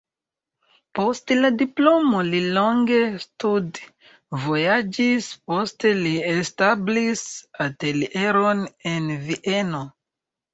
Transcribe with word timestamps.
Post 0.99 1.31
la 1.41 1.49
diplomo 1.57 2.21
li 2.29 2.39
longe 2.55 2.97
studvojaĝis, 3.25 5.27
poste 5.51 5.93
li 5.99 6.15
establis 6.31 7.23
atelieron 7.67 8.65
en 8.95 9.13
Vieno. 9.29 9.85